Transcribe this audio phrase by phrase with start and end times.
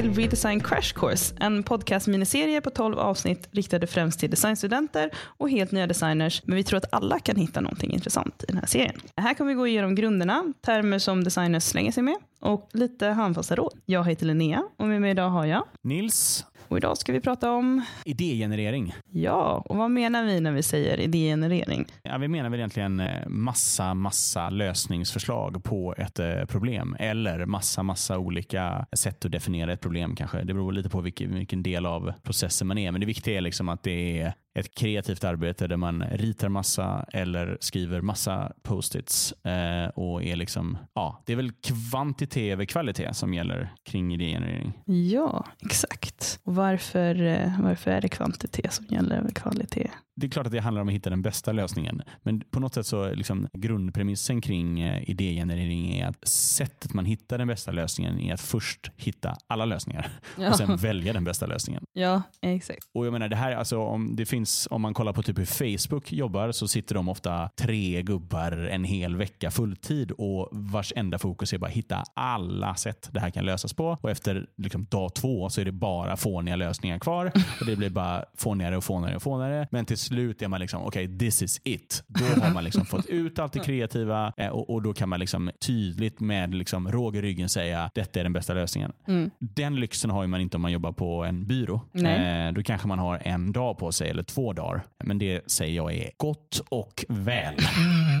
[0.00, 5.72] till Redesign Crash Course, en podcast-miniserie på 12 avsnitt riktade främst till designstudenter och helt
[5.72, 9.00] nya designers, men vi tror att alla kan hitta någonting intressant i den här serien.
[9.16, 13.56] Här kommer vi gå igenom grunderna, termer som designers slänger sig med och lite handfasta
[13.56, 13.72] råd.
[13.86, 17.52] Jag heter Linnea och med mig idag har jag Nils, och idag ska vi prata
[17.52, 18.94] om idégenerering.
[19.12, 21.86] Ja, och vad menar vi när vi säger idégenerering?
[22.02, 27.82] Ja, vi menar väl egentligen eh, massa, massa lösningsförslag på ett eh, problem eller massa,
[27.82, 30.42] massa olika sätt att definiera ett problem kanske.
[30.42, 33.40] Det beror lite på vilken, vilken del av processen man är, men det viktiga är
[33.40, 39.32] liksom att det är ett kreativt arbete där man ritar massa eller skriver massa post-its
[39.32, 44.72] eh, och är liksom, ja, det är väl kvantitet över kvalitet som gäller kring idégenerering.
[44.84, 46.40] Ja, exakt.
[46.44, 49.90] Och varför, eh, varför är det kvantitet som gäller över kvalitet?
[50.20, 52.74] Det är klart att det handlar om att hitta den bästa lösningen, men på något
[52.74, 58.20] sätt så liksom grundpremissen kring eh, idégenerering är att sättet man hittar den bästa lösningen
[58.20, 60.50] är att först hitta alla lösningar ja.
[60.50, 61.84] och sen välja den bästa lösningen.
[61.92, 62.84] Ja, exakt.
[62.94, 65.44] Och jag menar, det här, alltså, om det finns om man kollar på typ hur
[65.44, 71.18] Facebook jobbar så sitter de ofta tre gubbar en hel vecka fulltid och vars enda
[71.18, 73.98] fokus är bara att hitta alla sätt det här kan lösas på.
[74.00, 77.32] Och efter liksom dag två så är det bara fåniga lösningar kvar.
[77.60, 79.68] Och Det blir bara fånigare och fånigare och fånigare.
[79.70, 82.04] Men till slut är man liksom, okej, okay, this is it.
[82.06, 85.20] Då har man liksom fått ut allt det kreativa eh, och, och, då kan man
[85.20, 88.92] liksom tydligt med liksom råg i ryggen säga detta är den bästa lösningen.
[89.08, 89.30] Mm.
[89.38, 91.80] Den lyxen har man inte om man jobbar på en byrå.
[91.94, 94.82] Eh, då kanske man har en dag på sig eller två dagar.
[95.04, 97.54] Men det säger jag är gott och väl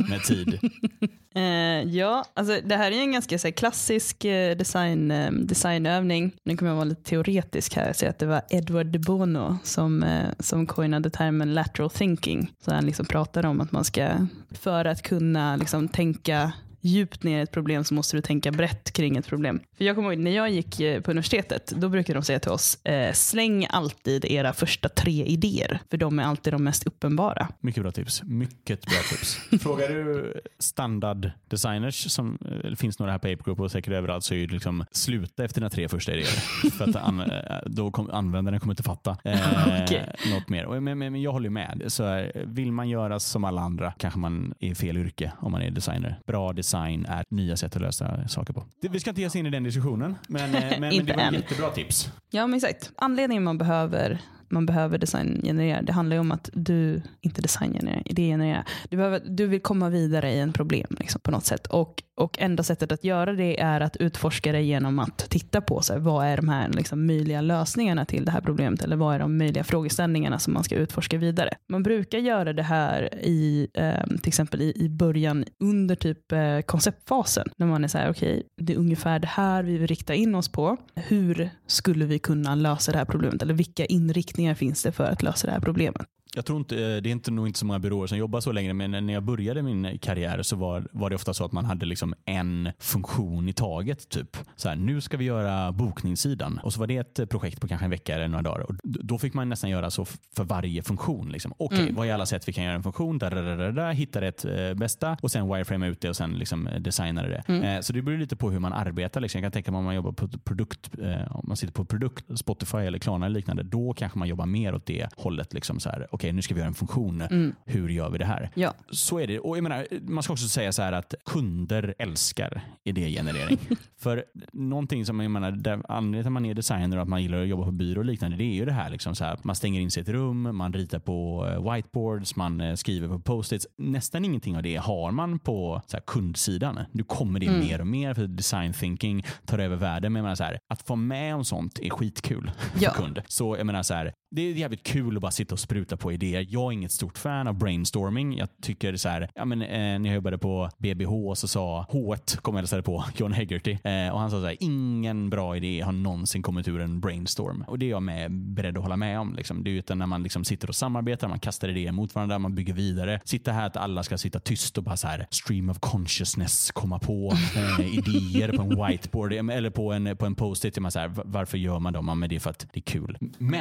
[0.08, 0.58] med tid.
[1.34, 6.32] Eh, ja, alltså det här är en ganska så här, klassisk eh, design, eh, designövning.
[6.44, 9.58] Nu kommer jag vara lite teoretisk här och säga att det var Edward de Bono
[9.64, 12.52] som, eh, som coinade termen lateral thinking.
[12.64, 14.08] Så han liksom pratade om att man ska,
[14.50, 18.92] för att kunna liksom, tänka djupt ner i ett problem så måste du tänka brett
[18.92, 19.60] kring ett problem.
[19.80, 22.50] För jag kommer ihåg när jag gick eh, på universitetet, då brukade de säga till
[22.50, 27.48] oss, eh, släng alltid era första tre idéer, för de är alltid de mest uppenbara.
[27.60, 28.22] Mycket bra tips.
[28.22, 29.36] Mycket bra tips.
[29.62, 34.46] Frågar du standarddesigners, som eh, finns några här på Apegroup och säkert överallt, så är
[34.46, 36.26] det liksom sluta efter dina tre första idéer.
[36.70, 40.06] för att an, eh, då kom, användaren kommer inte fatta eh, okay.
[40.32, 40.66] något mer.
[40.66, 41.84] Men, men, men jag håller med.
[41.86, 45.52] Så här, vill man göra som alla andra kanske man är i fel yrke om
[45.52, 46.20] man är designer.
[46.26, 48.64] Bra design design är nya sätt att lösa saker på.
[48.80, 51.22] Vi ska inte ge oss in i den diskussionen, men, eh, men, men det var
[51.22, 52.08] ett jättebra tips.
[52.30, 52.92] Ja, men exakt.
[52.96, 54.18] Anledningen man behöver
[54.50, 55.82] man behöver designgenerera.
[55.82, 58.64] Det handlar ju om att du inte designgenerera, idégenerera.
[58.88, 61.66] Du, behöver, du vill komma vidare i en problem liksom, på något sätt.
[61.66, 65.82] Och, och enda sättet att göra det är att utforska det genom att titta på
[65.82, 69.14] så här, vad är de här liksom, möjliga lösningarna till det här problemet eller vad
[69.14, 71.54] är de möjliga frågeställningarna som man ska utforska vidare.
[71.68, 76.60] Man brukar göra det här i eh, till exempel i, i början under typ eh,
[76.60, 79.86] konceptfasen när man är så här okej okay, det är ungefär det här vi vill
[79.86, 80.76] rikta in oss på.
[80.94, 85.04] Hur skulle vi kunna lösa det här problemet eller vilka inriktningar lösningar finns det för
[85.04, 86.06] att lösa det här problemet?
[86.34, 88.74] Jag tror inte, det är inte, nog inte så många byråer som jobbar så längre,
[88.74, 91.86] men när jag började min karriär så var, var det ofta så att man hade
[91.86, 94.08] liksom en funktion i taget.
[94.08, 94.36] Typ.
[94.56, 97.84] Så här, nu ska vi göra bokningssidan och så var det ett projekt på kanske
[97.84, 98.60] en vecka eller några dagar.
[98.60, 101.32] Och då fick man nästan göra så för varje funktion.
[101.32, 101.52] Liksom.
[101.52, 101.94] Okej, okay, mm.
[101.94, 103.18] vad är alla sätt vi kan göra en funktion?
[103.18, 106.30] Där, där, där, där, hitta det eh, bästa och sen wireframe ut det och sen
[106.30, 107.42] liksom designa det.
[107.46, 107.62] Mm.
[107.62, 109.20] Eh, så det beror lite på hur man arbetar.
[109.20, 109.38] Liksom.
[109.38, 112.38] Jag kan tänka mig om man jobbar på produkt, eh, om man sitter på produkt,
[112.38, 115.52] Spotify eller Klarna eller liknande, då kanske man jobbar mer åt det hållet.
[115.52, 117.20] Liksom, så här, okej, nu ska vi göra en funktion.
[117.20, 117.54] Mm.
[117.64, 118.50] Hur gör vi det här?
[118.54, 118.74] Ja.
[118.90, 119.38] Så är det.
[119.38, 123.58] Och jag menar, man ska också säga så här att kunder älskar idégenerering.
[123.98, 127.22] För någonting som jag menar, där anledningen till att man är designer och att man
[127.22, 128.90] gillar att jobba på byrå och liknande, det är ju det här.
[128.90, 132.36] Liksom så här man stänger in sig i ett rum, man ritar på eh, whiteboards,
[132.36, 133.66] man eh, skriver på post-its.
[133.78, 136.80] Nästan ingenting av det har man på så här, kundsidan.
[136.92, 137.60] Nu kommer det mm.
[137.60, 140.12] mer och mer för design thinking tar över världen.
[140.12, 142.90] Men jag menar så här, att få med om sånt är skitkul ja.
[142.90, 143.22] för kund.
[143.26, 146.09] Så jag menar så här, det är jävligt kul att bara sitta och spruta på
[146.12, 146.46] idéer.
[146.48, 148.36] Jag är inget stort fan av brainstorming.
[148.36, 152.36] Jag tycker så här, ja, men, eh, när jag jobbade på BBH så sa H1,
[152.36, 153.72] kom jag hälsade på, John Hegarty.
[153.84, 157.64] Eh, och han sa så här, ingen bra idé har någonsin kommit ur en brainstorm.
[157.68, 159.34] Och det är jag med, beredd att hålla med om.
[159.34, 159.64] Liksom.
[159.64, 162.54] Det är utan när man liksom sitter och samarbetar, man kastar idéer mot varandra, man
[162.54, 163.20] bygger vidare.
[163.24, 166.98] Sitta här att alla ska sitta tyst och bara så här, stream of consciousness, komma
[166.98, 170.78] på eh, idéer på en whiteboard eller på en, på en post-it.
[171.24, 172.08] Varför gör man dem?
[172.08, 173.18] Ja, men det är för att det är kul.
[173.38, 173.60] Men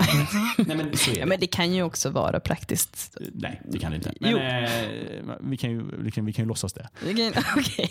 [0.57, 1.19] Nej, men, så är det.
[1.19, 3.17] Ja, men det kan ju också vara praktiskt.
[3.33, 4.13] Nej, det kan det inte.
[4.19, 4.69] Men eh,
[5.41, 6.89] vi, kan ju, vi, kan, vi kan ju låtsas det.
[7.57, 7.87] okay.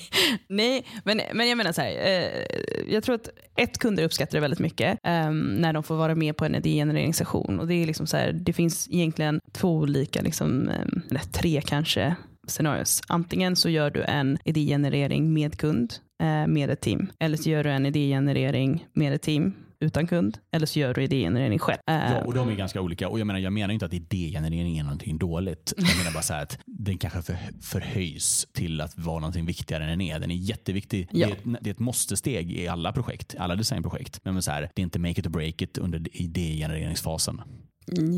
[0.48, 1.90] Nej, men, men jag menar så här.
[1.90, 6.14] Eh, jag tror att ett, kunder uppskattar det väldigt mycket eh, när de får vara
[6.14, 7.60] med på en idégenereringssession.
[7.60, 10.70] Och det, är liksom så här, det finns egentligen två olika, liksom,
[11.10, 12.16] eller tre kanske,
[12.46, 13.02] scenarios.
[13.06, 17.12] Antingen så gör du en idégenerering med kund, eh, med ett team.
[17.18, 21.02] Eller så gör du en idégenerering med ett team utan kund eller så gör du
[21.04, 21.78] idégenerering själv.
[21.86, 23.08] Ja, Eh, och de är ganska olika.
[23.08, 25.72] Och jag menar, jag menar inte att idégenerering är någonting dåligt.
[25.76, 29.84] Jag menar bara så här att den kanske för, förhöjs till att vara någonting viktigare
[29.84, 30.18] än den är.
[30.18, 31.08] Den är jätteviktig.
[31.12, 31.26] Ja.
[31.26, 34.20] Det, är, ett- det är ett måste-steg i alla projekt, alla designprojekt.
[34.24, 37.40] Men så här, det är inte make it or break it under idégenereringsfasen.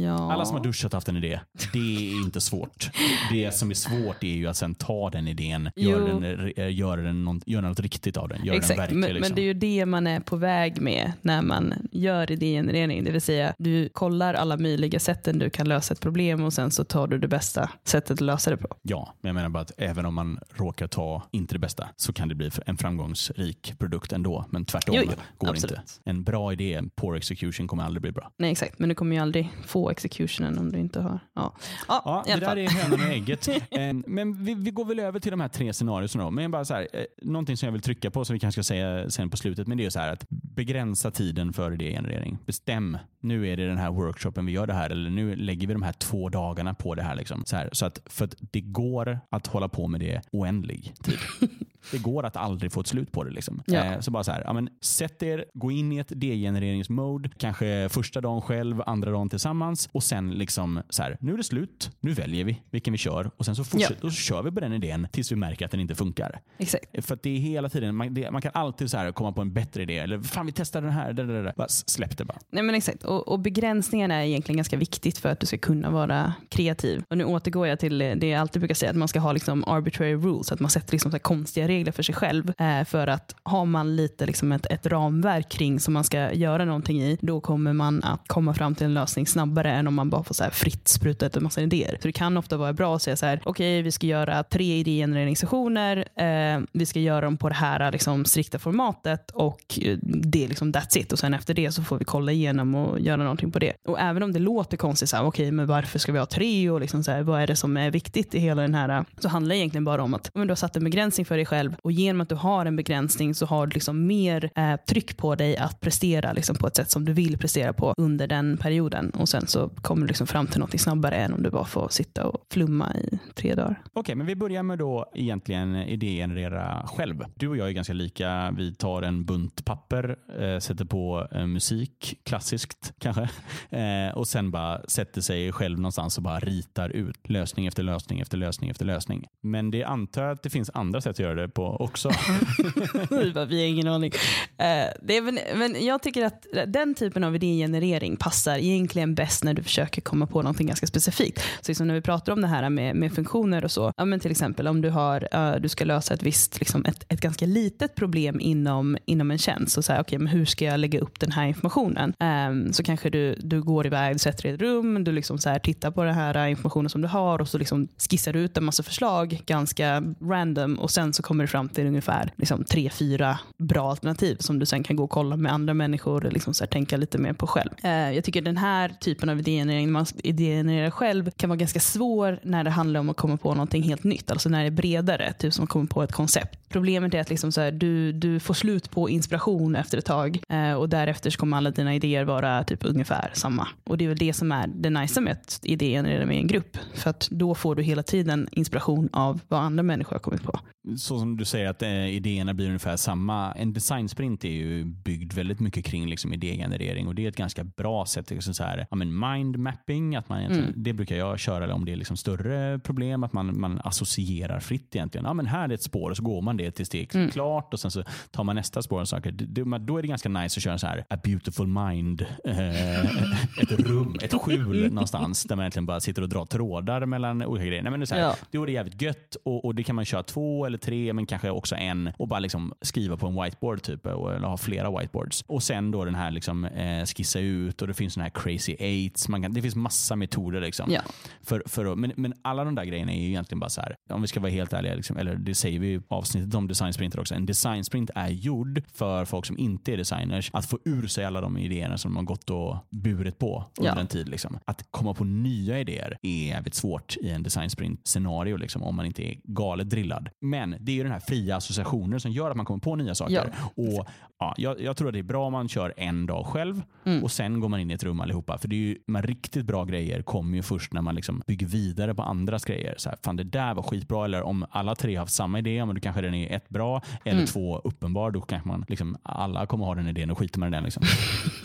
[0.02, 0.32] Ja.
[0.32, 1.40] Alla som har duschat och haft en idé,
[1.72, 2.90] det är inte svårt.
[3.32, 7.00] Det som är svårt är ju att sen ta den idén, göra den, eh, göra
[7.00, 8.96] den någon, göra något riktigt av den, den Exakt, verklig.
[8.98, 9.28] men, liksom.
[9.28, 13.04] men det är ju det man är på väg med när man gör idégenerering.
[13.04, 16.70] Det vill säga du kollar alla möjliga sätten du kan lösa ett problem och sen
[16.70, 18.68] så tar du det bästa sättet att lösa det på.
[18.82, 22.12] Ja, men jag menar bara att även om man råkar ta inte det bästa så
[22.12, 24.44] kan det bli en framgångsrik produkt ändå.
[24.50, 25.78] Men tvärtom Jo, jo, går det absolut.
[25.78, 25.92] inte.
[26.04, 28.30] En bra idé, en poor execution kommer aldrig bli bra.
[28.36, 31.20] Nej exakt, men du kommer ju aldrig få executionen om du inte har...
[31.34, 31.54] Ja,
[31.88, 33.48] ja, Ja, det där är hönan och ägget.
[33.48, 36.30] Eh, Men vi, vi går väl över till de här tre scenarierna.
[36.30, 38.68] Men bara så här, eh, någonting som jag vill trycka på som vi kanske ska
[38.74, 42.38] säga sen på slutet, men det är så här att begränsa tiden för idégenerering.
[42.46, 45.72] Bestäm, nu är det den här workshopen vi gör det här eller nu lägger vi
[45.72, 47.14] de här två dagarna på det här.
[47.14, 47.42] Liksom.
[47.46, 51.18] Så, här så att, för att det går att hålla på med det oändlig tid.
[51.92, 53.30] Det går att aldrig få ett slut på det.
[53.30, 53.62] Liksom.
[53.66, 53.84] Ja.
[53.84, 57.88] Eh, så bara så här, ja, men sätt er, gå in i ett degenereringsmode, kanske
[57.88, 61.90] första dagen själv, andra dagen tillsammans och sen liksom så här, nu är det slut,
[62.00, 64.60] nu väljer vi vilken vi kör och sen så, fortsätter, och så kör vi på
[64.60, 66.40] den idén tills vi märker att den inte funkar.
[66.58, 67.06] Exakt.
[67.06, 69.52] För det är hela tiden, man, det, man kan alltid så här komma på en
[69.52, 71.52] bättre idé eller fan vi testar den här, där, där, där.
[71.56, 72.38] Bara släpp det bara.
[72.50, 75.90] Nej men exakt, och, och begränsningarna är egentligen ganska viktigt för att du ska kunna
[75.90, 77.02] vara kreativ.
[77.08, 79.64] Och nu återgår jag till det jag alltid brukar säga, att man ska ha liksom
[79.64, 82.52] arbitrary rules, att man sätter liksom så här konstiga regler för sig själv.
[82.58, 86.64] Eh, för att har man lite liksom ett, ett ramverk kring som man ska göra
[86.64, 90.10] någonting i, då kommer man att komma fram till en lösning snabbare än om man
[90.10, 91.98] bara får så här fritt spruta ut en massa idéer.
[92.00, 94.78] Så det kan ofta vara bra att säga så här, okej vi ska göra tre
[94.78, 100.44] idégenereringssessioner, eh, vi ska göra dem på det här liksom, strikta formatet och eh, det
[100.44, 101.12] är liksom that's it.
[101.12, 103.72] Och sen efter det så får vi kolla igenom och göra någonting på det.
[103.88, 106.70] Och även om det låter konstigt, så här, okej men varför ska vi ha tre
[106.70, 109.28] och liksom så här, vad är det som är viktigt i hela den här, så
[109.28, 111.59] handlar det egentligen bara om att men du har satt en begränsning för dig själv
[111.82, 115.34] och genom att du har en begränsning så har du liksom mer eh, tryck på
[115.34, 119.10] dig att prestera liksom, på ett sätt som du vill prestera på under den perioden.
[119.10, 121.88] Och sen så kommer du liksom fram till någonting snabbare än om du bara får
[121.88, 123.82] sitta och flumma i tre dagar.
[123.92, 127.24] Okej, men vi börjar med då egentligen idégenerera själv.
[127.34, 128.54] Du och jag är ganska lika.
[128.56, 133.28] Vi tar en bunt papper, eh, sätter på eh, musik, klassiskt kanske,
[133.70, 138.20] eh, och sen bara sätter sig själv någonstans och bara ritar ut lösning efter lösning
[138.20, 139.26] efter lösning efter lösning.
[139.40, 142.10] Men det antar jag att det finns andra sätt att göra det på också.
[143.10, 144.12] Vi bara, vi har ingen aning.
[144.58, 149.54] Eh, det är, men jag tycker att den typen av idégenerering passar egentligen bäst när
[149.54, 151.40] du försöker komma på någonting ganska specifikt.
[151.40, 154.20] Så liksom när vi pratar om det här med, med funktioner och så, ja, men
[154.20, 157.46] till exempel om du, har, eh, du ska lösa ett visst, liksom ett, ett ganska
[157.46, 159.78] litet problem inom, inom en tjänst.
[159.78, 162.14] Och så här, okay, men hur ska jag lägga upp den här informationen?
[162.18, 165.38] Ehm, så kanske du, du går iväg, du sätter dig i ett rum, du liksom
[165.38, 168.38] så här, tittar på den här informationen som du har och så liksom skissar du
[168.40, 172.64] ut en massa förslag ganska random och sen så kommer du fram till ungefär liksom,
[172.64, 176.32] tre, fyra bra alternativ som du sen kan gå och kolla med andra människor och
[176.32, 177.70] liksom så här, tänka lite mer på själv.
[177.82, 181.80] Eh, jag tycker den här typen av idégenerering, när man idégenererar själv, kan vara ganska
[181.80, 184.30] svår när det handlar om att komma på någonting helt nytt.
[184.30, 186.59] Alltså när det är bredare, typ som att komma på ett koncept.
[186.70, 190.40] Problemet är att liksom så här, du, du får slut på inspiration efter ett tag
[190.48, 193.68] eh, och därefter så kommer alla dina idéer vara typ ungefär samma.
[193.84, 196.76] Och det är väl det som är det nice med att idégenerera med en grupp.
[196.94, 200.60] För att då får du hela tiden inspiration av vad andra människor har kommit på.
[200.96, 203.52] så som du säger att eh, idéerna blir ungefär samma.
[203.52, 207.64] En designsprint är ju byggd väldigt mycket kring liksom, idégenerering och det är ett ganska
[207.64, 208.30] bra sätt.
[208.30, 210.72] Liksom så här, ja, men mind mapping, att man Mm.
[210.76, 214.96] det brukar jag köra om det är liksom större problem, att man, man associerar fritt
[214.96, 215.24] egentligen.
[215.24, 217.30] Ja, men här är ett spår och så går man det tills det är Mm.
[217.30, 219.30] klart och sen så tar man nästa spår och saker.
[219.78, 223.00] Då är det ganska nice att köra så här, a beautiful mind, eh,
[223.62, 227.66] ett rum, ett skjul någonstans där man egentligen bara sitter och drar trådar mellan olika
[227.66, 227.82] grejer.
[227.82, 228.36] Nej, men det, är så här, Ja.
[228.50, 231.26] då är det jävligt gött och, och det kan man köra två eller tre, men
[231.26, 234.98] kanske också en och bara liksom skriva på en whiteboard typ, och- eller ha flera
[235.00, 235.44] whiteboards.
[235.46, 238.76] Och sen då den här liksom, eh, skissa ut och det finns den här crazy
[238.78, 239.28] eights.
[239.28, 240.60] Man kan, det finns massa metoder.
[240.60, 241.00] Liksom, Ja.
[241.42, 244.22] för, för, men, men alla de där grejerna är ju egentligen bara så här, om
[244.22, 247.34] vi ska vara helt ärliga, liksom, eller det säger vi i avsnittet om designsprinter också,
[247.34, 251.40] en designsprint är gjord för folk som inte är designers att få ur sig alla
[251.40, 254.00] de idéerna som de har gått och burit på under Ja.
[254.00, 254.28] en tid.
[254.28, 254.58] Liksom.
[254.64, 259.06] Att komma på nya idéer är jävligt svårt i en designsprint scenario liksom, om man
[259.06, 260.28] inte är galet drillad.
[260.40, 263.14] Men det är ju den här fria associationen som gör att man kommer på nya
[263.14, 263.34] saker.
[263.34, 263.70] Ja.
[263.84, 264.06] Och
[264.38, 267.22] ja, jag, jag tror att det är bra om man kör en dag själv Mm.
[267.24, 268.58] och sen går man in i ett rum allihopa.
[268.58, 271.66] För det är ju, de riktigt bra grejer kommer ju först när man liksom bygger
[271.66, 272.94] vidare på andras grejer.
[272.98, 274.24] Så här, fan det där var skitbra.
[274.24, 277.02] Eller om alla tre har haft samma idé, men då kanske den är ett bra
[277.24, 277.46] eller Mm.
[277.46, 278.30] två uppenbar.
[278.30, 280.84] Då kanske man liksom, alla kommer ha den idén och skiter med den.
[280.84, 281.02] Liksom.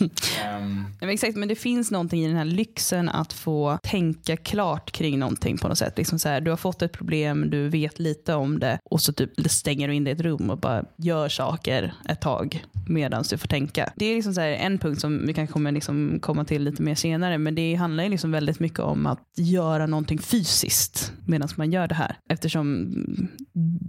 [0.44, 4.36] Ehm, Ja, men exakt, men det finns någonting i den här lyxen att få tänka
[4.36, 5.98] klart kring någonting på något sätt.
[5.98, 9.12] Liksom så här, du har fått ett problem, du vet lite om det och så
[9.12, 13.24] typ stänger du in dig i ett rum och bara gör saker ett tag medan
[13.30, 13.92] du får tänka.
[13.96, 16.82] Det är liksom så här en punkt som vi kanske kommer liksom komma till lite
[16.82, 21.48] mer senare, men det handlar ju liksom väldigt mycket om att göra någonting fysiskt medan
[21.56, 22.16] man gör det här.
[22.28, 22.94] Eftersom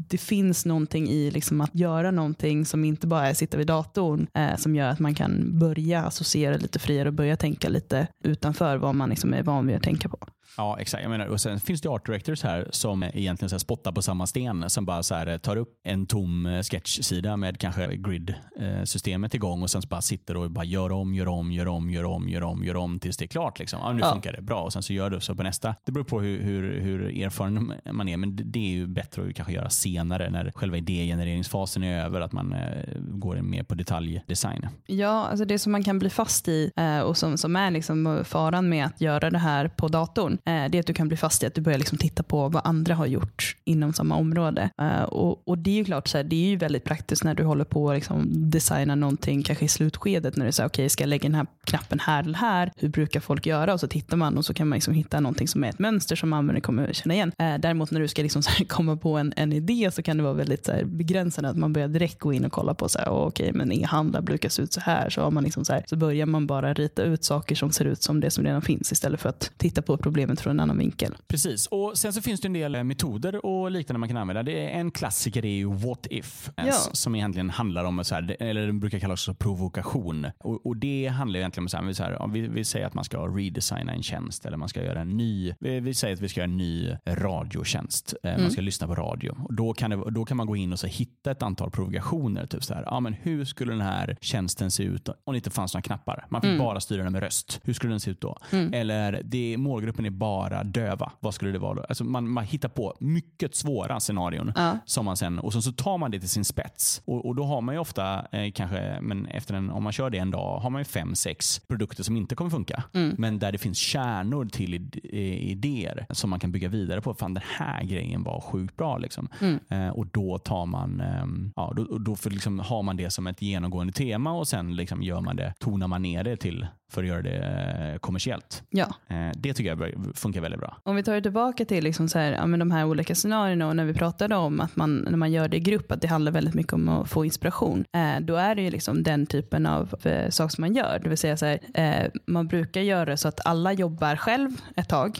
[0.09, 3.67] det finns någonting i liksom att göra någonting som inte bara är att sitta vid
[3.67, 8.07] datorn eh, som gör att man kan börja associera lite friare och börja tänka lite
[8.23, 10.17] utanför vad man liksom är van vid att tänka på.
[10.57, 11.03] Ja, exakt.
[11.03, 14.01] Jag menar, och sen finns det art directors här som egentligen så här spottar på
[14.01, 14.69] samma sten.
[14.69, 19.69] Som bara så här, tar upp en tom eh, sketchsida med kanske grid-systemet igång och
[19.69, 22.63] sen bara sitter och bara gör om, gör om, gör om, gör om, gör om,
[22.63, 23.59] gör om tills det är klart.
[23.59, 23.79] Liksom.
[23.83, 24.11] Ja, nu Ja.
[24.11, 25.75] funkar det bra och sen så gör du så på nästa.
[25.85, 29.35] Det beror på hur, hur, hur erfaren man är, men det- är ju bättre att
[29.35, 34.67] kanske göra senare när själva idégenereringsfasen är över, att man eh, går mer på detaljdesign.
[34.85, 38.21] Ja, alltså det som man kan bli fast i eh, och som, som är liksom
[38.25, 41.17] faran med att göra det här på datorn, Eh, det är att du kan bli
[41.17, 44.69] fast i att du börjar liksom titta på vad andra har gjort inom samma område.
[44.81, 47.35] Eh, och, och det är ju klart, så här, det är ju väldigt praktiskt när
[47.35, 51.03] du håller på att liksom designa någonting, kanske i slutskedet, när du säger okej, ska
[51.03, 52.71] jag lägga den här knappen här eller här?
[52.75, 53.73] Hur brukar folk göra?
[53.73, 56.15] Och så tittar man och så kan man liksom hitta någonting som är ett mönster
[56.15, 57.31] som användaren kommer känna igen.
[57.39, 60.17] Eh, däremot när du ska liksom så här komma på en, en idé så kan
[60.17, 62.89] det vara väldigt så här begränsande att man börjar direkt gå in och kolla på
[62.89, 65.09] så här, okej, men e-handlar brukar se ut så här.
[65.09, 65.83] Så, har man liksom så här.
[65.87, 68.91] så börjar man bara rita ut saker som ser ut som det som redan finns
[68.91, 71.15] istället för att titta på problemet från en annan vinkel.
[71.27, 74.43] Precis, och sen så finns det en del eh, metoder och liknande man kan använda.
[74.43, 76.73] Det är en klassiker är ju what if, eh, Ja.
[76.73, 80.27] som egentligen handlar om, så här, eller den brukar kallas för provokation.
[80.37, 82.93] Och, och det handlar egentligen om, så här, så här, om vi, vi säger att
[82.93, 86.21] man ska redesigna en tjänst eller man ska göra en ny, vi, vi säger att
[86.21, 88.13] vi ska göra en ny radiotjänst.
[88.23, 89.35] Eh, Man ska lyssna på radio.
[89.43, 92.45] Och då, kan det, då kan man gå in och så hitta ett antal provokationer.
[92.45, 95.49] Typ så här, ja, men hur skulle den här tjänsten se ut om det inte
[95.49, 96.25] fanns några knappar?
[96.29, 97.59] Man fick bara styra den med röst.
[97.63, 98.37] Hur skulle den se ut då?
[98.73, 101.11] Eller det, målgruppen är bara döva.
[101.19, 101.85] Vad skulle det vara då?
[101.89, 104.51] Alltså man, man hittar på mycket svåra scenarion.
[104.55, 104.77] Ja.
[104.85, 107.01] Som man sen, och sen så tar man det till sin spets.
[107.05, 110.09] Och, och då har man ju ofta, eh, kanske, men efter en, om man kör
[110.09, 112.83] det en dag, har man ju fem, sex produkter som inte kommer funka.
[113.17, 117.13] Men där det finns kärnor till id, eh, idéer som man kan bygga vidare på.
[117.13, 118.97] Fan den här grejen var sjukt bra.
[118.97, 119.29] Liksom.
[119.69, 123.27] Eh, och då tar man, ehm, ja, då, då för liksom, har man det som
[123.27, 127.03] ett genomgående tema och sen liksom gör man det, tonar man ner det till för
[127.03, 128.63] att göra det eh, kommersiellt.
[128.69, 128.87] Ja.
[129.07, 130.77] Eh, det tycker jag funkar väldigt bra.
[130.83, 133.67] Om vi tar det tillbaka till liksom så här, ja, men de här olika scenarierna
[133.67, 136.07] och när vi pratade om att man, när man gör det i grupp, att det
[136.07, 137.85] handlar väldigt mycket om att få inspiration.
[137.95, 140.99] Eh, då är det ju liksom den typen av eh, saker som man gör.
[141.03, 144.89] Det vill säga så här, eh, man brukar göra så att alla jobbar själv ett
[144.89, 145.19] tag,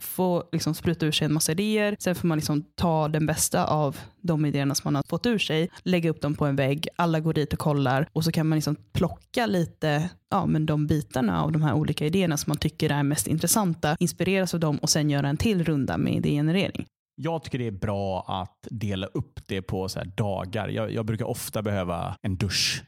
[0.00, 3.64] får liksom spruta ur sig en massa idéer, sen får man liksom ta den bästa
[3.64, 6.88] av de idéerna som man har fått ur sig, lägga upp dem på en vägg,
[6.96, 10.86] alla går dit och kollar och så kan man liksom plocka lite ja, men de
[10.86, 14.78] bitarna av de här olika idéerna som man tycker är mest intressanta, inspireras av dem
[14.78, 16.86] och sen göra en till runda med idégenerering.
[17.24, 20.68] Jag tycker det är bra att dela upp det på så här dagar.
[20.68, 22.82] Jag, jag brukar ofta behöva en dusch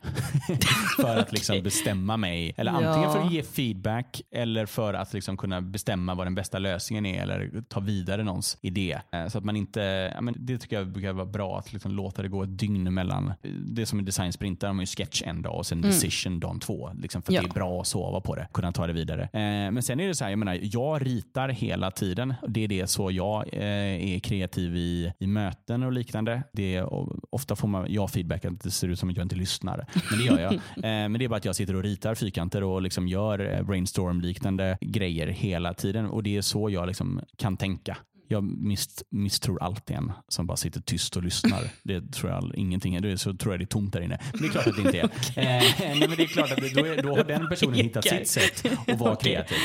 [0.96, 2.54] för att liksom bestämma mig.
[2.56, 3.12] Eller antingen Ja.
[3.12, 7.22] för att ge feedback eller för att liksom kunna bestämma vad den bästa lösningen är
[7.22, 8.98] eller ta vidare någons idé.
[9.12, 11.92] Eh, Så att man inte, ja, men det tycker jag brukar vara bra att liksom
[11.92, 13.32] låta det gå ett dygn mellan.
[13.66, 16.90] Det som är designsprintar, de har ju sketch en dag och sen decision dagen två.
[17.02, 17.42] Liksom för att Ja.
[17.42, 19.22] det är bra att sova på det, kunna ta det vidare.
[19.22, 22.34] Eh, Men sen är det så här, jag menar, jag ritar hela tiden.
[22.48, 26.42] Det är det så jag eh, är kreativ i, i möten och liknande.
[26.52, 26.88] Det är,
[27.34, 29.86] ofta får man, jag feedback att det ser ut som att jag inte lyssnar.
[30.10, 30.54] Men det gör jag.
[30.76, 33.62] Eh, Men det är bara att jag sitter och ritar fyrkanter och liksom gör eh,
[33.62, 36.06] brainstorm-liknande grejer hela tiden.
[36.06, 37.96] Och det är så jag liksom kan tänka.
[38.28, 41.62] Jag miss, misstror alltid en som bara sitter tyst och lyssnar.
[41.82, 43.00] Det tror jag ingenting är.
[43.00, 44.18] Det Så tror jag det är tomt där inne.
[44.32, 45.04] Men det är klart att det inte är.
[45.36, 48.04] Eh, nej, men det är klart att det, då, är, då har den personen hittat
[48.08, 49.32] sitt sätt att vara Okej.
[49.32, 49.58] kreativ.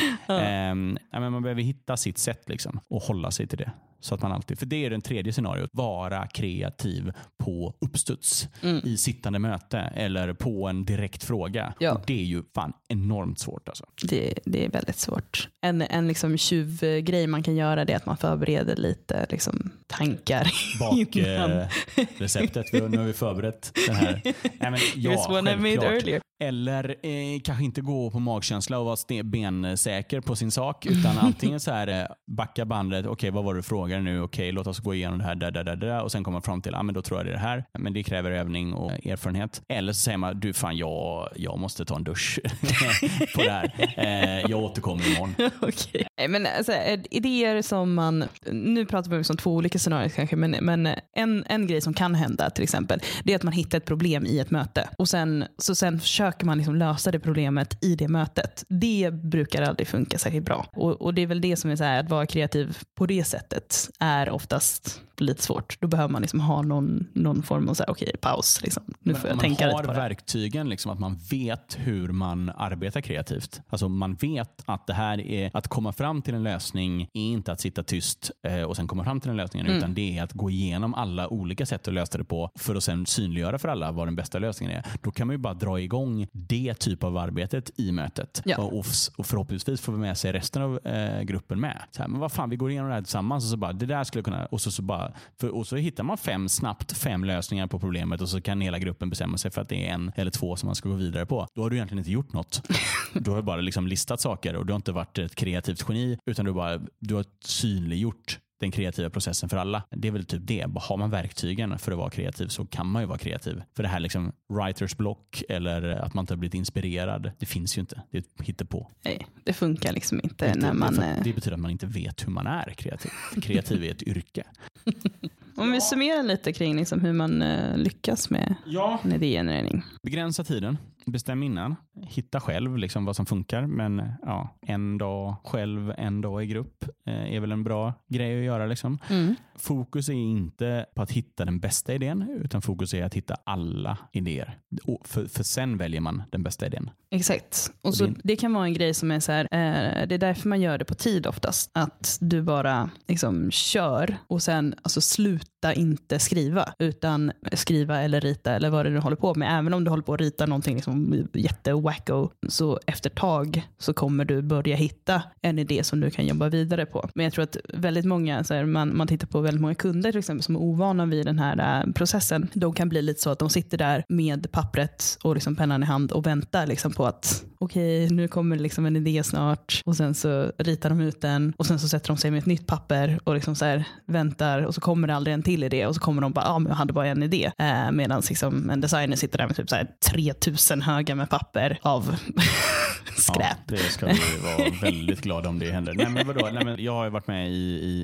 [1.12, 3.72] Ja, men man behöver hitta sitt sätt liksom, och hålla sig till det.
[4.00, 5.70] Så att man alltid, för det är den tredje scenariot.
[5.74, 7.12] Vara kreativ
[7.44, 8.48] på uppstuds
[8.84, 11.74] i sittande möte eller på en direkt fråga.
[11.80, 11.94] Ja.
[11.94, 13.70] Och det är ju fan enormt svårt.
[13.70, 13.86] Alltså.
[14.10, 15.50] Det, det är väldigt svårt.
[15.62, 20.52] En, en liksom tjuvgrej man kan göra är att man förbereder lite liksom, tankar.
[20.80, 24.22] Bakreceptet, vi, nu har vi förberett den här.
[24.24, 26.22] Nej, men, ja, Here's one I made earlier.
[26.42, 30.86] Eller eh, kanske inte gå på magkänsla och vara bensäker på sin sak.
[30.86, 32.06] Utan antingen så här, eh,
[32.38, 33.06] backa bandet.
[33.06, 34.22] Okej, vad var det du dagar nu?
[34.22, 35.36] Okej, låt oss gå igenom det här.
[35.36, 37.26] Där, där, där, där, och sen kommer man fram till, ah, men då tror jag
[37.26, 37.66] det är det här.
[37.80, 39.62] Men det kräver övning och erfarenhet.
[39.68, 42.40] Eller så säger man, du fan jag, jag måste ta en dusch
[43.36, 43.72] på det här.
[43.98, 45.36] Eh, jag återkommer imorgon.
[45.62, 46.04] okay.
[46.20, 50.10] Nej, Men alltså, eh, idéer som man, nu pratar vi om som två olika scenarier
[50.10, 53.54] kanske, men, men en, en grej som kan hända till exempel, det är att man
[53.54, 57.20] hittar ett problem i ett möte och sen, så sen försöker man liksom lösa det
[57.20, 58.64] problemet i det mötet.
[58.70, 60.66] Det brukar aldrig funka särskilt bra.
[60.72, 63.24] Och, och det är väl det som är så här, att vara kreativ på det
[63.24, 65.78] sättet är oftast lite svårt.
[65.80, 68.62] Då behöver man liksom ha någon, någon form av så här, okej, paus.
[68.64, 68.84] Liksom.
[69.00, 70.00] Nu får jag man tänka har lite på det.
[70.00, 73.62] verktygen, liksom, att man vet hur man arbetar kreativt.
[73.70, 77.52] Alltså man vet att det här är att komma fram till en lösning är inte
[77.52, 79.78] att sitta tyst eh, och sen komma fram till den lösningen, Mm.
[79.78, 82.84] utan det är att gå igenom alla olika sätt att lösa det på för att
[82.84, 84.86] sen synliggöra för alla vad den bästa lösningen är.
[85.02, 88.58] Då kan man ju bara dra igång det typ av arbetet i mötet Ja.
[88.58, 88.86] och,
[89.26, 91.82] förhoppningsvis får vi med sig resten av eh, gruppen med.
[91.92, 93.86] Så här, men vad fan, vi går igenom det här tillsammans och så bara, det
[93.86, 97.24] där skulle kunna, och så, så bara, för, och så hittar man fem snabbt fem
[97.24, 100.12] lösningar på problemet och så kan hela gruppen bestämma sig för att det är en
[100.16, 101.48] eller två som man ska gå vidare på.
[101.56, 102.62] Då har du egentligen inte gjort något.
[103.14, 106.46] Du har bara liksom listat saker och du har inte varit ett kreativt geni utan
[106.46, 109.84] du, bara, du har synliggjort den kreativa processen för alla.
[109.92, 110.66] Det är väl typ det.
[110.76, 113.62] Har man verktygen för att vara kreativ så kan man ju vara kreativ.
[113.76, 117.78] För det här liksom writers block eller att man inte har blivit inspirerad, det finns
[117.78, 118.02] ju inte.
[118.12, 118.88] Det ett hittepå.
[119.06, 120.94] Nej, det funkar liksom inte Det, när man...
[120.96, 123.12] det, eh, det betyder att man inte vet hur man är kreativ.
[123.42, 124.44] Kreativ är ett yrke.
[125.56, 129.00] Om vi summerar lite kring liksom hur man eh, lyckas med Ja.
[129.04, 129.84] en idégenerering.
[130.04, 130.78] Begränsa tiden.
[131.12, 131.76] Bestäm innan.
[132.08, 133.66] Hitta själv liksom vad som funkar.
[133.68, 138.40] Men ja, en dag själv, en dag i grupp eh, är väl en bra grej
[138.40, 138.66] att göra.
[138.66, 138.98] Liksom.
[139.10, 139.36] Mm.
[139.56, 143.98] Fokus är inte på att hitta den bästa idén, utan fokus är att hitta alla
[144.12, 144.58] idéer.
[144.84, 146.90] Och För, för sen väljer man den bästa idén.
[147.12, 147.72] Exakt.
[147.82, 150.50] Och så, det- kan vara en grej som är så här, eh, det är därför
[150.50, 151.70] man gör det på tid oftast.
[151.74, 156.74] Att du bara liksom kör och sen alltså, sluta inte skriva.
[156.80, 159.60] Utan skriva eller rita eller vad det nu håller på med.
[159.60, 160.99] Även om du håller på att rita någonting liksom
[161.34, 166.28] jättewacko så efter ett tag så kommer du börja hitta en idé som du kan
[166.28, 167.10] jobba vidare på.
[167.16, 170.12] Men jag tror att väldigt många, så här, man, man tittar på väldigt många kunder
[170.12, 172.50] till exempel som är ovana vid den här äh, processen.
[172.54, 175.86] De kan bli lite så att de sitter där med pappret och liksom pennan i
[175.86, 180.14] hand och väntar liksom på att okej, nu kommer liksom en idé snart och sen
[180.16, 183.20] så ritar de ut den och sen så sätter de sig med ett nytt papper
[183.24, 186.02] och liksom så här väntar och så kommer det aldrig en till idé och så
[186.02, 187.52] kommer de bara, ja men jag hade bara en idé.
[187.58, 191.80] Eh, Medan liksom en designer sitter där med typ så här 3000 högar med papper
[191.82, 192.16] av
[193.18, 193.58] skräp.
[193.68, 195.94] Ja, det ska vi vara väldigt glada om det händer.
[195.94, 196.50] Nej, men vadå?
[196.54, 197.54] Nej, men jag har ju varit med i,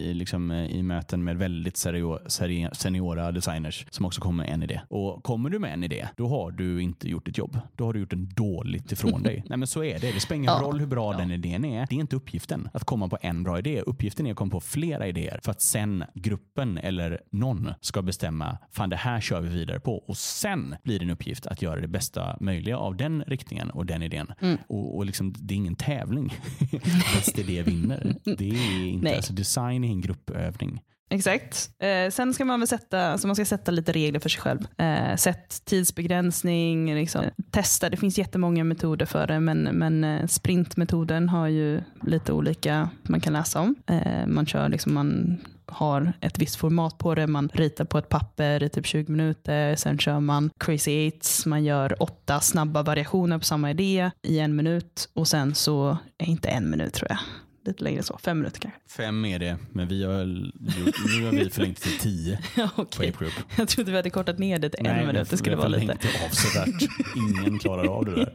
[0.09, 4.63] i, liksom, i möten med väldigt serio, seri, seniora designers som också kommer med en
[4.63, 4.81] idé.
[4.89, 7.59] Och kommer du med en idé, då har du inte gjort ditt jobb.
[7.75, 9.44] Då har du gjort en dåligt ifrån dig.
[9.49, 10.11] Nej, men så är det.
[10.11, 10.59] Det spelar ingen Ja.
[10.61, 11.87] roll hur bra den idén är.
[11.89, 13.81] Det är inte uppgiften att komma på en bra idé.
[13.81, 18.57] Uppgiften är att komma på flera idéer för att sen gruppen eller någon ska bestämma,
[18.71, 19.95] fan det här kör vi vidare på.
[19.97, 23.85] Och sen blir det en uppgift att göra det bästa möjliga av den riktningen och
[23.85, 24.27] den idén.
[24.67, 26.33] Och, och liksom, det är ingen tävling.
[27.15, 28.15] Bäst idé vinner.
[28.23, 30.81] Det är inte, alltså design är en gruppövning.
[31.09, 31.69] Exakt.
[31.79, 34.59] Eh, sen ska man väl sätta, alltså man ska sätta lite regler för sig själv.
[34.77, 37.23] Eh, sätt tidsbegränsning, liksom.
[37.51, 37.89] testa.
[37.89, 43.21] Det finns jättemånga metoder för det, men, men eh, sprintmetoden har ju lite olika man
[43.21, 43.75] kan läsa om.
[43.87, 45.37] Eh, man kör liksom, man
[45.67, 47.27] har ett visst format på det.
[47.27, 49.75] Man ritar på ett papper i typ 20 minuter.
[49.75, 51.45] Sen kör man crazy eights.
[51.45, 55.09] Man gör åtta snabba variationer på samma idé i en minut.
[55.13, 57.19] Och sen så, eh, inte en minut tror jag,
[57.65, 58.79] lite längre så, fem minuter kanske.
[58.89, 62.83] Fem är det, men vi har, gjort, nu har vi förlängt till tio Ja, på.
[62.83, 63.33] Ape Group.
[63.57, 65.29] Jag trodde vi hade kortat ner det till en minut.
[65.29, 65.97] Det skulle vara lite.
[66.25, 66.89] avsevärt.
[67.15, 68.33] Ingen klarar av det där.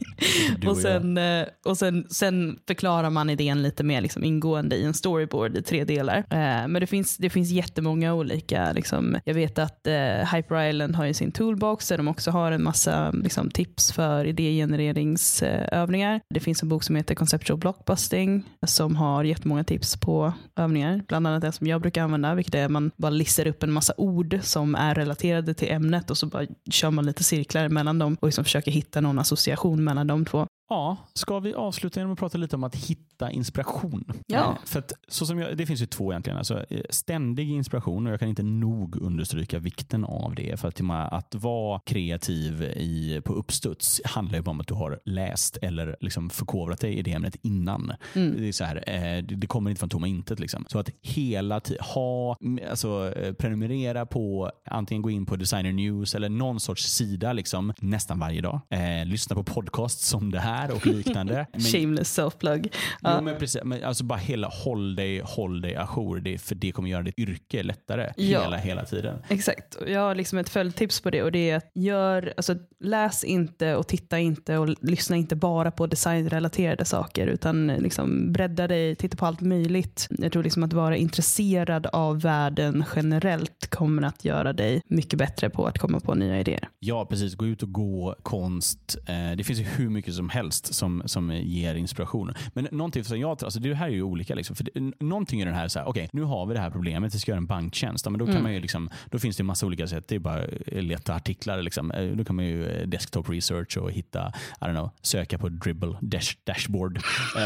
[0.58, 0.82] Du Och, jag.
[0.82, 5.56] sen, eh, och sen, sen förklarar man idén lite mer liksom ingående i en storyboard
[5.56, 6.16] i tre delar.
[6.18, 8.72] Eh, Men det finns, det finns jättemånga olika.
[8.72, 9.16] Liksom.
[9.24, 12.62] Jag vet att eh, Hyper Island har ju sin toolbox där de också har en
[12.62, 16.20] massa liksom, tips för idégenereringsövningar.
[16.34, 21.02] Det finns en bok som heter Conceptual Blockbusting som har jättemånga tips på övningar.
[21.09, 23.72] Bland annat den som jag brukar använda, vilket är att man bara listar upp en
[23.72, 27.98] massa ord som är relaterade till ämnet och så bara kör man lite cirklar mellan
[27.98, 32.12] dem och liksom försöker hitta någon association mellan de två ja, ska vi avsluta genom
[32.12, 34.12] att prata lite om att hitta inspiration?
[34.26, 34.38] Ja.
[34.38, 36.38] Eh, För att, så som jag, det finns ju två egentligen.
[36.38, 40.61] Alltså, eh, ständig inspiration och jag kan inte nog understryka vikten av det.
[40.61, 40.80] För att,
[41.12, 45.96] att vara kreativ i, på uppstuds handlar ju bara om att du har läst eller
[46.00, 47.92] liksom förkovrat dig i det ämnet innan.
[48.14, 48.35] Mm.
[48.37, 50.40] Det, är så här, eh, det, kommer inte från tomma intet.
[50.40, 50.64] Liksom.
[50.68, 52.37] Så att hela tiden ha,
[52.70, 58.18] alltså, prenumerera på, antingen gå in på Designer News eller någon sorts sida liksom, nästan
[58.18, 58.61] varje dag.
[58.70, 61.46] Eh, lyssna på podcasts som det här och liknande.
[61.52, 62.68] Men- Shameless self-plug.
[62.72, 63.20] Jo, Ja.
[63.20, 66.20] men precis, men alltså bara hela håll dig, håll dig ajour.
[66.20, 68.42] Det, för det kommer göra ditt yrke lättare Ja.
[68.42, 69.18] hela, hela tiden.
[69.28, 69.76] Exakt.
[69.86, 73.74] Jag har liksom ett följdtips på det och det är att gör, alltså, läs inte
[73.76, 79.16] och titta inte och lyssna inte bara på designrelaterade saker utan liksom bredda dig, titta
[79.16, 80.06] på allt möjligt.
[80.10, 85.50] Jag tror liksom att vara intresserad av världen generellt kommer att göra dig mycket bättre
[85.50, 86.68] på att komma på nya idéer.
[86.78, 87.34] Ja, precis.
[87.34, 88.96] Gå ut och gå konst.
[89.06, 92.34] Eh, det finns ju hur mycket som helst som, som ger inspiration.
[92.54, 94.34] Men någonting som jag alltså det här är ju olika.
[94.34, 96.70] Liksom, för det, någonting i den här, så här okej, nu har vi det här
[96.70, 98.04] problemet, vi ska göra en banktjänst.
[98.06, 98.42] Ja, men då, kan Mm.
[98.42, 100.08] man ju liksom, då finns det en massa olika sätt.
[100.08, 100.50] Det är bara att
[100.84, 101.62] leta artiklar.
[101.62, 101.90] Liksom.
[101.90, 105.48] Eh, Då kan man ju eh, desktop research och hitta, I don't know, söka på
[105.48, 107.02] dribble, dash, dashboard eh,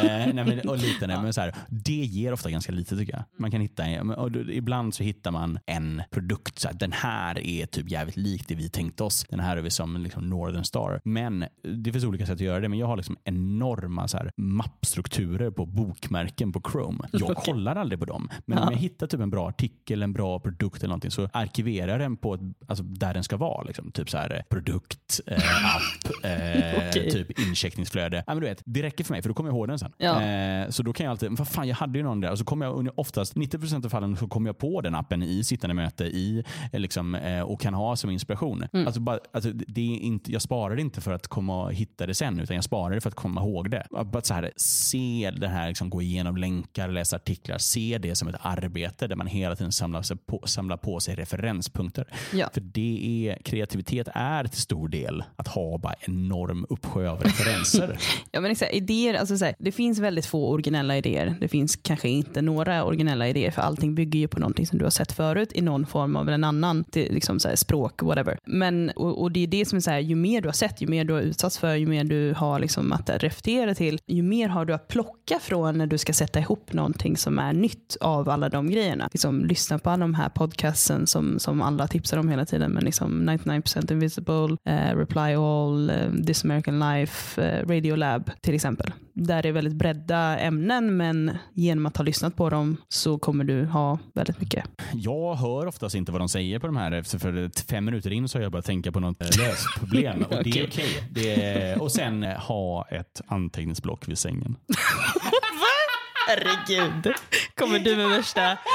[0.07, 1.23] nej, men, och liknande.
[1.23, 3.23] Men så här, det ger ofta ganska lite tycker jag.
[3.39, 7.67] Man kan hitta, och ibland så hittar man en produkt, så här, den här är
[7.67, 9.27] typ jävligt lik det vi tänkte oss.
[9.29, 11.01] Den här är vi som liksom Northern Star.
[11.05, 12.69] Men det finns olika sätt att göra det.
[12.69, 16.99] Men jag har liksom enorma så här, mappstrukturer på bokmärken på Chrome.
[17.13, 18.29] Jag kollar aldrig på dem.
[18.47, 18.65] Men Ja.
[18.65, 22.01] om jag hittar typ en bra artikel, en bra produkt eller någonting så arkiverar jag
[22.01, 23.63] den på ett, alltså där den ska vara.
[23.63, 23.93] Liksom.
[23.93, 25.37] Typ så här, eh, produkt, eh,
[25.77, 27.11] app, eh, Okej.
[27.11, 28.17] typ incheckningsflöde.
[28.27, 29.93] Ja, men du vet, det räcker för mig för då kommer jag ihåg den sen.
[29.99, 30.23] Ja.
[30.23, 32.31] Eh, så då kan jag alltid, vad fan jag hade ju någon där.
[32.31, 35.45] Och så kommer jag oftast, 90% av fallen så kommer jag på den appen i
[35.45, 38.65] sittande möte i, eh, liksom, eh, och kan ha som inspiration.
[38.73, 38.87] Mm.
[38.87, 42.07] Alltså bara, alltså det är inte, jag sparar det inte för att komma och hitta
[42.07, 43.87] det sen utan jag sparar det för att komma ihåg det.
[44.13, 48.29] Att så här, se det här, liksom, gå igenom länkar, läsa artiklar, se det som
[48.29, 52.07] ett arbete där man hela tiden samlar, på, samlar på sig referenspunkter.
[52.33, 52.51] Ja.
[52.55, 57.99] För det är, kreativitet är till stor del att ha bara enorm uppsjö av referenser.
[58.31, 61.37] Ja, men exakt, idéer, alltså så här, det finns väldigt få originella idéer.
[61.41, 64.85] Det finns kanske inte några originella idéer för allting bygger ju på någonting som du
[64.85, 68.39] har sett förut i någon form av en annan till, liksom så här, språk, whatever.
[68.45, 70.81] Men, och, och det är det som är så här, ju mer du har sett,
[70.81, 74.23] ju mer du har utsatts för, ju mer du har liksom att reflektera till, ju
[74.23, 77.97] mer har du att plocka från när du ska sätta ihop någonting som är nytt
[78.01, 79.09] av alla de grejerna.
[79.13, 82.85] Liksom, lyssna på alla de här podcasten som, som alla tipsar om hela tiden, men
[82.85, 88.93] liksom 99% Invisible, eh, Reply All, eh, This American Life, eh, Radio Lab till exempel.
[89.17, 93.45] Där det är väldigt bredda ämnen, men genom att ha lyssnat på dem så kommer
[93.45, 94.65] du ha väldigt mycket.
[94.95, 97.03] Jag hör oftast inte vad de säger på de här.
[97.03, 100.23] För för fem minuter in så har jag börjat tänka på något lösproblem.
[100.31, 101.33] Och det är okej.
[101.37, 104.57] Är- Och sen ha ett anteckningsblock vid sängen.
[106.29, 107.15] Herregud,
[107.55, 108.59] kommer du med värsta...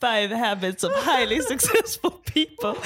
[0.00, 2.10] Five habits of highly successful
[2.62, 2.80] people.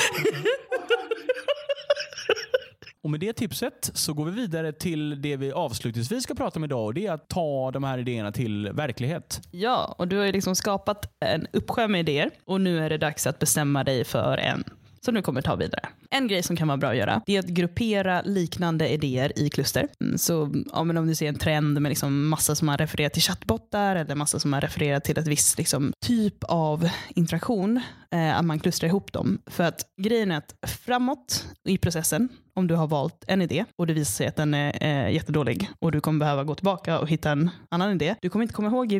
[3.03, 6.65] Och med det tipset så går vi vidare till det vi avslutningsvis ska prata om
[6.65, 6.85] idag.
[6.85, 9.41] Och det är att ta de här idéerna till verklighet.
[9.51, 12.99] Ja, och du har ju liksom skapat en uppsjö med idéer och nu är det
[12.99, 14.65] dags att bestämma dig för en
[15.01, 15.89] som du kommer ta vidare.
[16.15, 19.51] En grej som kan vara bra att göra det är att gruppera liknande idéer i
[19.51, 19.89] kluster.
[20.01, 23.13] Mm, så ja, men om du ser en trend med liksom massa som har refererat
[23.13, 28.39] till chattbottar eller massa som har refererat till ett visst liksom, typ av interaktion, eh,
[28.39, 29.39] att man klustrar ihop dem.
[29.47, 33.87] För att grejen är att framåt i processen, om du har valt en idé och
[33.87, 37.09] det visar sig att den är eh, jättedålig och du kommer behöva gå tillbaka och
[37.09, 38.15] hitta en annan idé.
[38.23, 38.93] Du kommer inte komma ihåg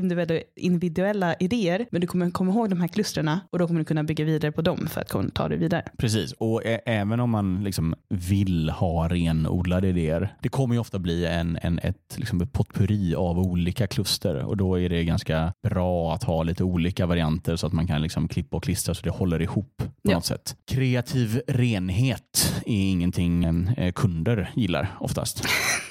[0.57, 4.05] individuella, idéer, men du kommer komma ihåg de här klustren och då kommer du kunna
[4.05, 5.85] bygga vidare på dem för att kunna ta dig vidare.
[5.99, 10.35] Precis, och eh, även om man liksom vill ha renodlade idéer.
[10.41, 14.57] Det kommer ju ofta bli en, en, ett, liksom ett potpurri av olika kluster och
[14.57, 18.29] då är det ganska bra att ha lite olika varianter så att man kan liksom
[18.29, 20.15] klippa och klistra så det håller ihop på Ja.
[20.15, 20.57] något sätt.
[20.71, 23.45] Kreativ renhet är ingenting
[23.77, 25.45] eh, kunder gillar oftast.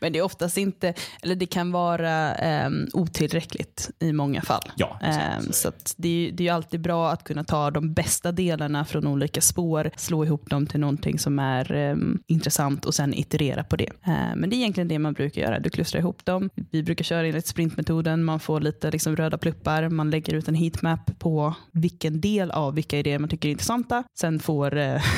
[0.00, 2.34] men det är oftast inte, eller det kan vara
[2.66, 4.62] um, otillräckligt i många fall.
[4.76, 8.32] Ja, Ehm, så det, är- det är ju alltid bra att kunna ta de bästa
[8.32, 11.96] delarna från olika spår, slå ihop dem till någonting som är eh,
[12.26, 13.88] intressant och sen iterera på det.
[14.06, 15.58] Eh, men det är egentligen det man brukar göra.
[15.58, 16.50] Du klustrar ihop dem.
[16.70, 18.24] Vi brukar köra enligt sprintmetoden.
[18.24, 19.88] Man får lite liksom röda pluppar.
[19.88, 24.04] Man lägger ut en heatmap på vilken del av vilka idéer man tycker är intressanta.
[24.18, 25.02] Sen får eh,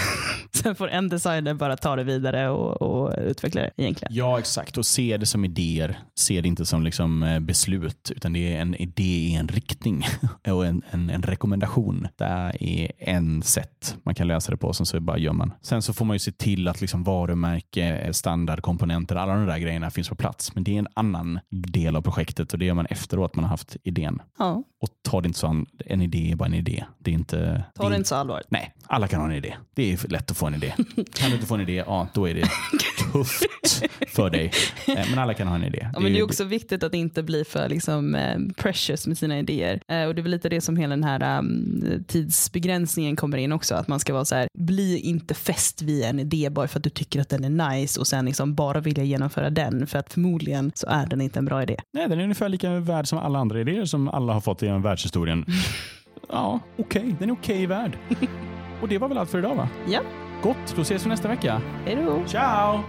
[0.54, 4.14] Sen får en designer bara ta det vidare och, och utveckla det egentligen.
[4.14, 4.78] Ja, exakt.
[4.78, 5.98] Och se det som idéer.
[6.14, 10.07] Se det inte som liksom eh, beslut, utan det är en idé i en riktning
[10.48, 12.09] och en, en, en rekommendation.
[12.16, 15.53] Det är en sätt man kan lösa det på, sen så bara gör man.
[15.62, 19.90] Sen så får man ju se till att liksom varumärke, standardkomponenter, alla de där grejerna
[19.90, 20.55] finns på plats.
[20.55, 23.51] Men det är en annan del av projektet och det gör man efteråt man har
[23.51, 24.23] haft idén.
[24.38, 24.62] Ja.
[24.81, 26.85] Och ta det inte så an, en idé är bara en idé.
[26.99, 27.64] Det är inte...
[27.75, 28.51] Ta det är inte så allvarligt.
[28.51, 29.55] Nej, alla kan ha en idé.
[29.75, 30.75] Det är lätt att få en idé.
[31.14, 32.40] Kan du inte få en idé, ja då är det
[33.18, 33.44] tufft
[34.09, 34.50] för dig.
[34.88, 35.88] Eh, Men alla kan ha en idé.
[35.92, 39.38] Ja, men det är också viktigt att inte bli för liksom, eh, precious med sina
[39.38, 39.81] idéer.
[39.88, 43.53] Eh, och Det är väl lite det som hela den här um, tidsbegränsningen kommer in
[43.53, 43.74] också.
[43.74, 46.85] Att man ska vara så här, bli inte fäst vid en idé bara för att
[46.85, 49.87] du tycker att den är nice och sen liksom bara vilja genomföra den.
[49.87, 51.77] För att förmodligen så är den inte en bra idé.
[51.92, 54.83] Nej, den är ungefär lika värd som alla andra idéer som alla har fått genom
[54.83, 55.44] världshistorien.
[56.29, 57.14] Ja, okej.
[57.18, 57.98] Den är okej värd.
[58.83, 59.68] Och det var väl allt för idag va?
[59.88, 60.00] Ja,
[60.42, 61.61] Gott, då ses vi nästa vecka.
[61.87, 62.22] hej då.
[62.27, 62.81] Ciao!